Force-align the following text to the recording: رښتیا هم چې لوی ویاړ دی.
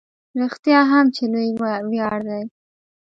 رښتیا 0.39 0.79
هم 0.91 1.05
چې 1.15 1.23
لوی 1.31 1.49
ویاړ 1.91 2.19
دی. 2.29 2.43